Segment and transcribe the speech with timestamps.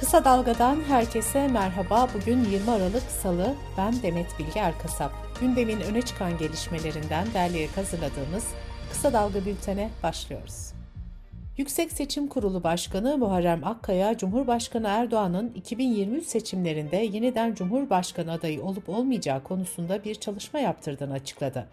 [0.00, 2.08] Kısa Dalga'dan herkese merhaba.
[2.14, 3.54] Bugün 20 Aralık Salı.
[3.78, 5.12] Ben Demet Bilge Erkasap.
[5.40, 8.44] Gündemin öne çıkan gelişmelerinden derleyerek hazırladığımız
[8.90, 10.72] Kısa Dalga bültene başlıyoruz.
[11.56, 19.42] Yüksek Seçim Kurulu Başkanı Muharrem Akkaya, Cumhurbaşkanı Erdoğan'ın 2023 seçimlerinde yeniden Cumhurbaşkanı adayı olup olmayacağı
[19.42, 21.66] konusunda bir çalışma yaptırdığını açıkladı.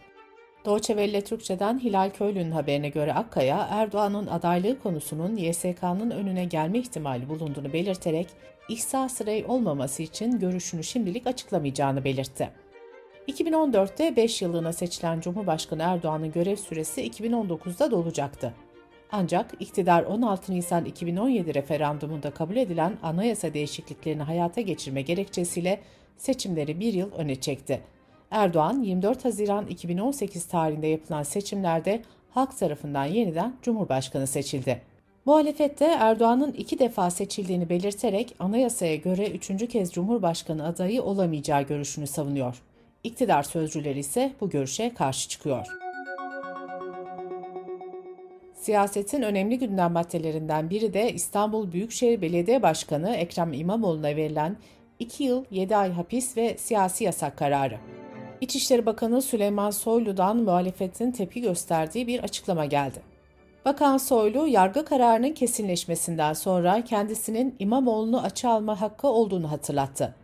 [0.67, 7.73] Doğçe Türkçe'den Hilal Köylü'nün haberine göre Akkaya, Erdoğan'ın adaylığı konusunun YSK'nın önüne gelme ihtimali bulunduğunu
[7.73, 8.27] belirterek,
[8.69, 12.49] ihsas rey olmaması için görüşünü şimdilik açıklamayacağını belirtti.
[13.27, 18.53] 2014'te 5 yıllığına seçilen Cumhurbaşkanı Erdoğan'ın görev süresi 2019'da dolacaktı.
[19.11, 25.79] Ancak iktidar 16 Nisan 2017 referandumunda kabul edilen anayasa değişikliklerini hayata geçirme gerekçesiyle
[26.17, 27.81] seçimleri bir yıl öne çekti.
[28.31, 34.81] Erdoğan 24 Haziran 2018 tarihinde yapılan seçimlerde halk tarafından yeniden Cumhurbaşkanı seçildi.
[35.25, 42.61] Muhalefette Erdoğan'ın iki defa seçildiğini belirterek anayasaya göre üçüncü kez Cumhurbaşkanı adayı olamayacağı görüşünü savunuyor.
[43.03, 45.67] İktidar sözcüleri ise bu görüşe karşı çıkıyor.
[48.53, 54.57] Siyasetin önemli gündem maddelerinden biri de İstanbul Büyükşehir Belediye Başkanı Ekrem İmamoğlu'na verilen
[54.99, 57.77] 2 yıl 7 ay hapis ve siyasi yasak kararı.
[58.41, 63.01] İçişleri Bakanı Süleyman Soylu'dan muhalefetin tepki gösterdiği bir açıklama geldi.
[63.65, 70.15] Bakan Soylu, yargı kararının kesinleşmesinden sonra kendisinin İmamoğlu'nu açığa alma hakkı olduğunu hatırlattı.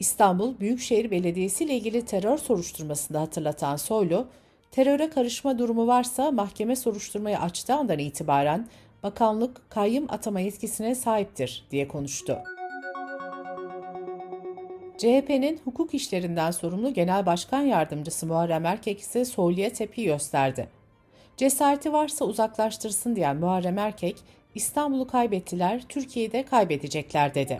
[0.00, 4.26] İstanbul Büyükşehir Belediyesi ile ilgili terör soruşturmasında hatırlatan Soylu,
[4.70, 8.68] teröre karışma durumu varsa mahkeme soruşturmayı açtığı andan itibaren
[9.02, 12.38] bakanlık kayyım atama yetkisine sahiptir diye konuştu.
[14.98, 20.68] CHP'nin hukuk işlerinden sorumlu Genel Başkan Yardımcısı Muharrem Erkek ise Soylu'ya tepki gösterdi.
[21.36, 24.16] Cesareti varsa uzaklaştırsın diyen Muharrem Erkek,
[24.54, 27.58] İstanbul'u kaybettiler, Türkiye'yi de kaybedecekler dedi.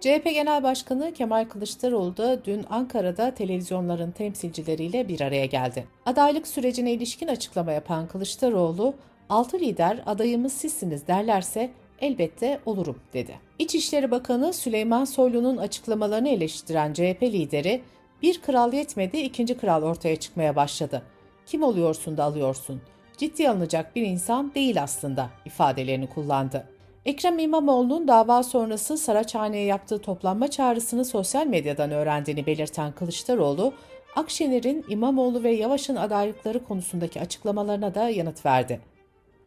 [0.00, 5.86] CHP Genel Başkanı Kemal Kılıçdaroğlu da dün Ankara'da televizyonların temsilcileriyle bir araya geldi.
[6.06, 8.94] Adaylık sürecine ilişkin açıklama yapan Kılıçdaroğlu,
[9.28, 13.34] altı lider adayımız sizsiniz derlerse elbette olurum dedi.
[13.58, 17.82] İçişleri Bakanı Süleyman Soylu'nun açıklamalarını eleştiren CHP lideri
[18.22, 21.02] bir kral yetmedi ikinci kral ortaya çıkmaya başladı.
[21.46, 22.80] Kim oluyorsun da alıyorsun.
[23.16, 26.68] Ciddi alınacak bir insan değil aslında ifadelerini kullandı.
[27.04, 33.72] Ekrem İmamoğlu'nun dava sonrası Saraçhane'ye yaptığı toplanma çağrısını sosyal medyadan öğrendiğini belirten Kılıçdaroğlu,
[34.16, 38.80] Akşener'in İmamoğlu ve Yavaş'ın adaylıkları konusundaki açıklamalarına da yanıt verdi.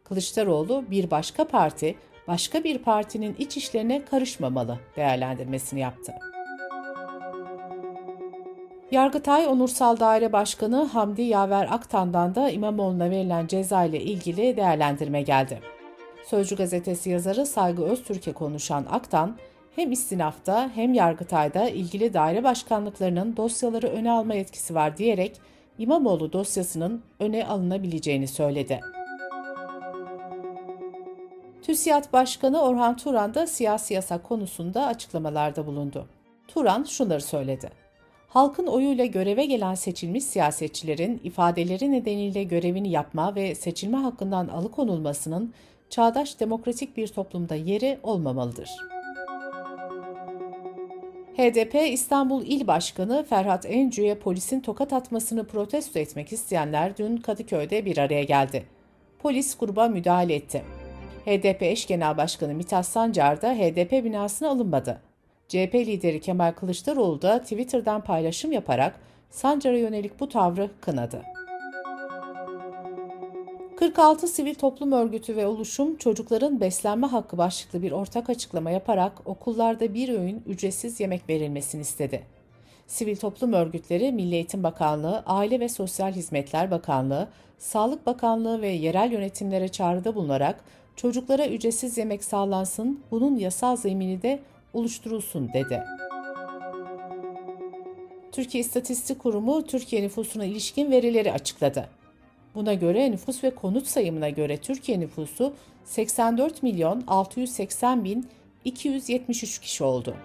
[0.04, 1.94] Kılıçdaroğlu bir başka parti
[2.28, 6.12] başka bir partinin iç işlerine karışmamalı değerlendirmesini yaptı.
[8.90, 15.60] Yargıtay Onursal Daire Başkanı Hamdi Yaver Aktan'dan da İmamoğlu'na verilen ceza ile ilgili değerlendirme geldi.
[16.26, 19.36] Sözcü gazetesi yazarı Saygı Öztürk'e konuşan Aktan,
[19.76, 25.40] hem istinafta hem Yargıtay'da ilgili daire başkanlıklarının dosyaları öne alma yetkisi var diyerek
[25.78, 28.80] İmamoğlu dosyasının öne alınabileceğini söyledi.
[31.68, 36.06] TÜSİAD Başkanı Orhan Turan da siyasi yasak konusunda açıklamalarda bulundu.
[36.48, 37.70] Turan şunları söyledi.
[38.28, 45.54] Halkın oyuyla göreve gelen seçilmiş siyasetçilerin ifadeleri nedeniyle görevini yapma ve seçilme hakkından alıkonulmasının
[45.90, 48.70] çağdaş demokratik bir toplumda yeri olmamalıdır.
[51.36, 57.98] HDP İstanbul İl Başkanı Ferhat Encü'ye polisin tokat atmasını protesto etmek isteyenler dün Kadıköy'de bir
[57.98, 58.64] araya geldi.
[59.18, 60.64] Polis gruba müdahale etti.
[61.28, 65.00] HDP eş genel başkanı Mithat Sancar da HDP binasına alınmadı.
[65.48, 69.00] CHP lideri Kemal Kılıçdaroğlu da Twitter'dan paylaşım yaparak
[69.30, 71.22] Sancar'a yönelik bu tavrı kınadı.
[73.76, 79.94] 46 sivil toplum örgütü ve oluşum çocukların beslenme hakkı başlıklı bir ortak açıklama yaparak okullarda
[79.94, 82.22] bir öğün ücretsiz yemek verilmesini istedi.
[82.86, 87.28] Sivil toplum örgütleri Milli Eğitim Bakanlığı, Aile ve Sosyal Hizmetler Bakanlığı,
[87.58, 90.64] Sağlık Bakanlığı ve yerel yönetimlere çağrıda bulunarak
[90.98, 94.40] çocuklara ücretsiz yemek sağlansın, bunun yasal zemini de
[94.72, 95.82] oluşturulsun dedi.
[98.32, 101.88] Türkiye İstatistik Kurumu Türkiye nüfusuna ilişkin verileri açıkladı.
[102.54, 105.52] Buna göre nüfus ve konut sayımına göre Türkiye nüfusu
[105.84, 108.26] 84 milyon 680 bin
[108.64, 110.16] 273 kişi oldu.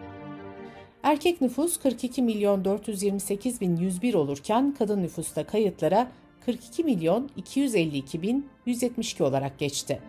[1.03, 6.11] Erkek nüfus 42 milyon 428 bin 101 olurken kadın nüfusta kayıtlara
[6.45, 9.99] 42 milyon 252 bin 172 olarak geçti.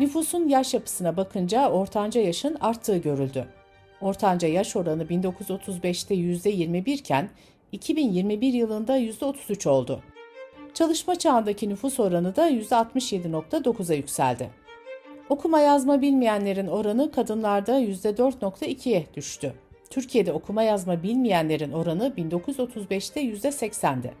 [0.00, 3.46] Nüfusun yaş yapısına bakınca ortanca yaşın arttığı görüldü.
[4.00, 7.30] Ortanca yaş oranı 1935'te %21 iken
[7.72, 10.02] 2021 yılında %33 oldu.
[10.74, 14.50] Çalışma çağındaki nüfus oranı da %67.9'a yükseldi.
[15.28, 19.54] Okuma yazma bilmeyenlerin oranı kadınlarda %4.2'ye düştü.
[19.90, 24.12] Türkiye'de okuma yazma bilmeyenlerin oranı 1935'te %80'di.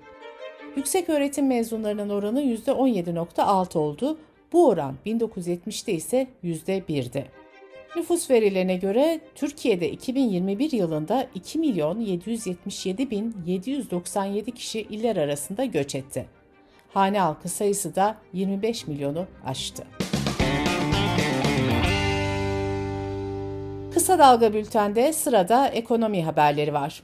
[0.76, 4.18] Yüksek öğretim mezunlarının oranı %17.6 oldu.
[4.52, 7.26] Bu oran 1970'te ise %1'di.
[7.96, 15.94] Nüfus verilerine göre Türkiye'de 2021 yılında 2 milyon 777 bin 797 kişi iller arasında göç
[15.94, 16.26] etti.
[16.94, 19.86] Hane halkı sayısı da 25 milyonu aştı.
[23.94, 27.02] Kısa Dalga Bülten'de sırada ekonomi haberleri var.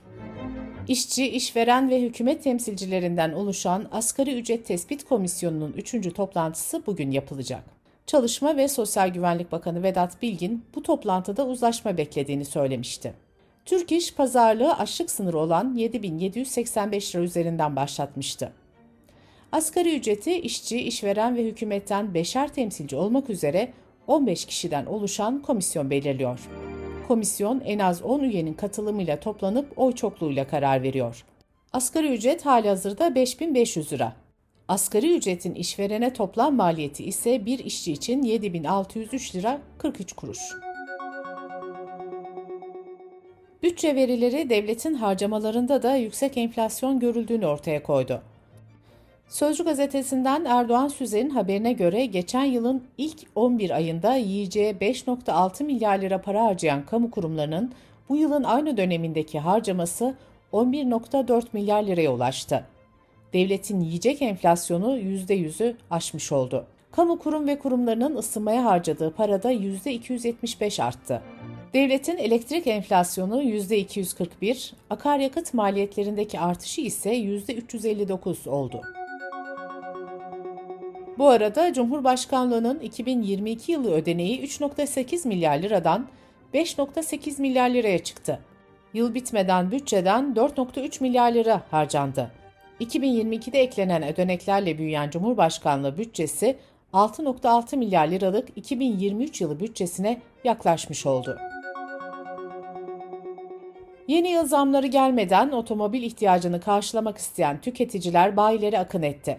[0.89, 6.15] İşçi, işveren ve hükümet temsilcilerinden oluşan Asgari Ücret Tespit Komisyonu'nun 3.
[6.15, 7.63] toplantısı bugün yapılacak.
[8.07, 13.13] Çalışma ve Sosyal Güvenlik Bakanı Vedat Bilgin bu toplantıda uzlaşma beklediğini söylemişti.
[13.65, 18.53] Türk İş pazarlığı açlık sınırı olan 7785 lira üzerinden başlatmıştı.
[19.53, 23.73] Asgari ücreti işçi, işveren ve hükümetten beşer temsilci olmak üzere
[24.07, 26.41] 15 kişiden oluşan komisyon belirliyor.
[27.09, 31.25] Komisyon en az 10 üyenin katılımıyla toplanıp oy çokluğuyla karar veriyor.
[31.73, 34.13] Asgari ücret hali hazırda 5500 lira.
[34.69, 40.39] Asgari ücretin işverene toplam maliyeti ise bir işçi için 7603 lira 43 kuruş.
[43.63, 48.23] Bütçe verileri devletin harcamalarında da yüksek enflasyon görüldüğünü ortaya koydu.
[49.29, 56.23] Sözcü gazetesinden Erdoğan Süzer'in haberine göre geçen yılın ilk 11 ayında yiyeceğe 5.6 milyar lira
[56.23, 57.73] para harcayan kamu kurumlarının
[58.09, 60.15] bu yılın aynı dönemindeki harcaması
[60.53, 62.65] 11.4 milyar liraya ulaştı.
[63.33, 66.67] Devletin yiyecek enflasyonu %100'ü aşmış oldu.
[66.93, 71.23] Kamu kurum ve kurumlarının ısınmaya harcadığı parada %275 arttı.
[71.75, 78.83] Devletin elektrik enflasyonu %241, akaryakıt maliyetlerindeki artışı ise %359 oldu.
[81.19, 86.07] Bu arada Cumhurbaşkanlığının 2022 yılı ödeneği 3.8 milyar liradan
[86.55, 88.41] 5.8 milyar liraya çıktı.
[88.95, 92.31] Yıl bitmeden bütçeden 4.3 milyar lira harcandı.
[92.81, 96.57] 2022'de eklenen ödeneklerle büyüyen Cumhurbaşkanlığı bütçesi
[96.93, 101.39] 6.6 milyar liralık 2023 yılı bütçesine yaklaşmış oldu.
[104.09, 109.39] Yeni yıl zamları gelmeden otomobil ihtiyacını karşılamak isteyen tüketiciler bayileri akın etti.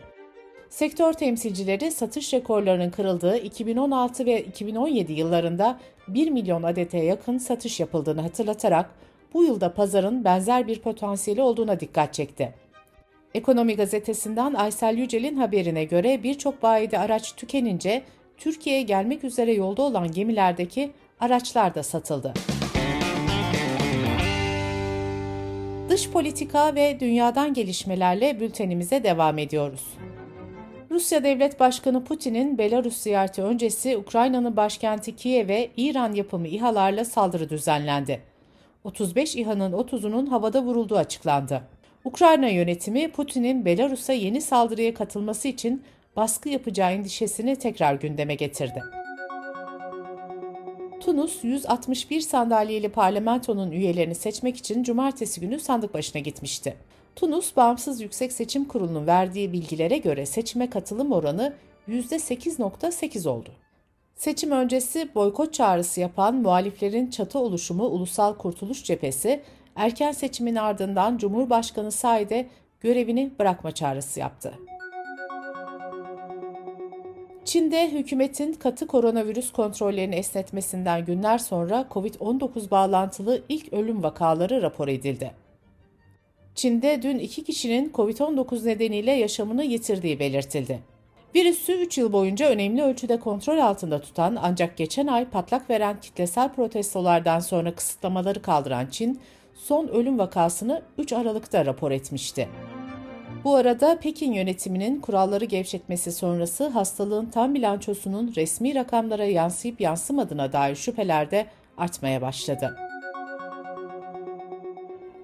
[0.69, 8.21] Sektör temsilcileri satış rekorlarının kırıldığı 2016 ve 2017 yıllarında 1 milyon adete yakın satış yapıldığını
[8.21, 8.89] hatırlatarak
[9.33, 12.53] bu yılda pazarın benzer bir potansiyeli olduğuna dikkat çekti.
[13.33, 18.03] Ekonomi gazetesinden Aysel Yücel'in haberine göre birçok bayide araç tükenince
[18.37, 22.33] Türkiye'ye gelmek üzere yolda olan gemilerdeki araçlar da satıldı.
[25.89, 29.83] Dış politika ve dünyadan gelişmelerle bültenimize devam ediyoruz.
[30.97, 38.21] Rusya Devlet Başkanı Putin'in Belarus ziyareti öncesi Ukrayna'nın başkenti Kiev'e İran yapımı İHA'larla saldırı düzenlendi.
[38.83, 41.61] 35 İHA'nın 30'unun havada vurulduğu açıklandı.
[42.05, 45.83] Ukrayna yönetimi Putin'in Belarus'a yeni saldırıya katılması için
[46.15, 48.83] baskı yapacağı endişesini tekrar gündeme getirdi.
[51.07, 56.77] Tunus 161 sandalyeli parlamentonun üyelerini seçmek için cumartesi günü sandık başına gitmişti.
[57.15, 61.53] Tunus Bağımsız Yüksek Seçim Kurulu'nun verdiği bilgilere göre seçime katılım oranı
[61.89, 63.49] %8.8 oldu.
[64.15, 69.41] Seçim öncesi boykot çağrısı yapan muhaliflerin çatı oluşumu Ulusal Kurtuluş Cephesi,
[69.75, 72.47] erken seçimin ardından Cumhurbaşkanı Said'e
[72.79, 74.53] görevini bırakma çağrısı yaptı.
[77.47, 85.31] Çin'de hükümetin katı koronavirüs kontrollerini esnetmesinden günler sonra COVID-19 bağlantılı ilk ölüm vakaları rapor edildi.
[86.55, 90.79] Çin'de dün iki kişinin COVID-19 nedeniyle yaşamını yitirdiği belirtildi.
[91.35, 96.53] Virüsü 3 yıl boyunca önemli ölçüde kontrol altında tutan ancak geçen ay patlak veren kitlesel
[96.53, 99.19] protestolardan sonra kısıtlamaları kaldıran Çin,
[99.55, 102.49] son ölüm vakasını 3 Aralık'ta rapor etmişti.
[103.47, 110.75] Bu arada Pekin yönetiminin kuralları gevşetmesi sonrası hastalığın tam bilançosunun resmi rakamlara yansıyıp yansımadığına dair
[110.75, 111.45] şüpheler de
[111.77, 112.77] artmaya başladı.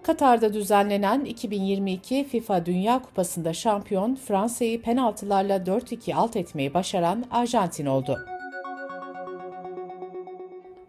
[0.03, 8.19] Katar'da düzenlenen 2022 FIFA Dünya Kupası'nda şampiyon Fransa'yı penaltılarla 4-2 alt etmeyi başaran Arjantin oldu.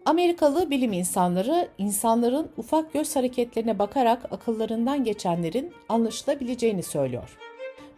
[0.05, 7.37] Amerikalı bilim insanları insanların ufak göz hareketlerine bakarak akıllarından geçenlerin anlaşılabileceğini söylüyor.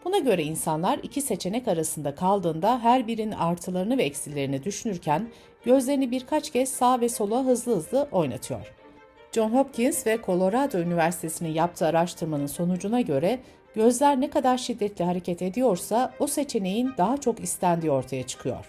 [0.05, 5.27] Buna göre insanlar iki seçenek arasında kaldığında her birinin artılarını ve eksilerini düşünürken
[5.65, 8.73] gözlerini birkaç kez sağ ve sola hızlı hızlı oynatıyor.
[9.31, 13.39] John Hopkins ve Colorado Üniversitesi'nin yaptığı araştırmanın sonucuna göre
[13.75, 18.65] gözler ne kadar şiddetli hareket ediyorsa o seçeneğin daha çok istendiği ortaya çıkıyor.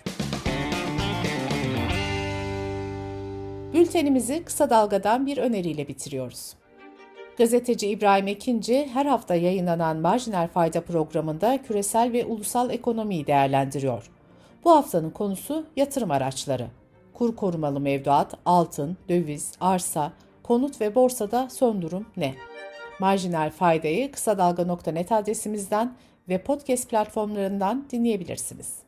[3.72, 6.54] Bültenimizi kısa dalgadan bir öneriyle bitiriyoruz.
[7.38, 14.10] Gazeteci İbrahim Ekinci her hafta yayınlanan Marjinal Fayda programında küresel ve ulusal ekonomiyi değerlendiriyor.
[14.64, 16.66] Bu haftanın konusu yatırım araçları.
[17.14, 22.34] Kur korumalı mevduat, altın, döviz, arsa, konut ve borsada son durum ne?
[23.00, 25.96] Marjinal Fayda'yı kısa dalga.net adresimizden
[26.28, 28.87] ve podcast platformlarından dinleyebilirsiniz.